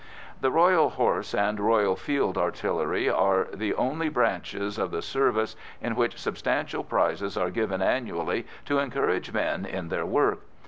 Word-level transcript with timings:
The 0.39 0.49
Royal 0.49 0.89
Horse 0.89 1.35
and 1.35 1.59
Royal 1.59 1.95
Field 1.95 2.35
Artillery 2.35 3.07
are 3.07 3.47
the 3.53 3.75
only 3.75 4.09
branches 4.09 4.79
of 4.79 4.89
the 4.89 5.03
service 5.03 5.55
in 5.79 5.95
which 5.95 6.17
substantial 6.17 6.83
prizes 6.83 7.37
are 7.37 7.51
given 7.51 7.83
annually 7.83 8.47
to 8.65 8.79
encourage 8.79 9.31
men 9.31 9.63
in 9.63 9.89
their 9.89 10.07
work. 10.07 10.39